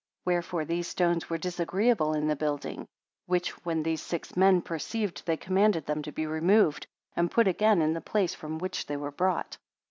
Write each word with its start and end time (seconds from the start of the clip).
Wherefore 0.25 0.65
these 0.65 0.87
stones 0.87 1.29
were 1.29 1.37
disagreeable 1.37 2.15
in 2.15 2.25
the 2.27 2.35
building; 2.35 2.87
which, 3.27 3.51
when 3.63 3.83
these 3.83 4.01
six 4.01 4.35
men 4.35 4.63
perceived 4.63 5.23
they 5.27 5.37
commanded 5.37 5.85
them 5.85 6.01
to 6.01 6.11
be 6.11 6.25
removed, 6.25 6.87
and 7.15 7.29
put 7.29 7.47
again 7.47 7.83
in 7.83 7.93
the 7.93 8.01
place 8.01 8.33
from 8.33 8.57
which 8.57 8.87
they 8.87 8.97
were 8.97 9.11
brought. 9.11 9.59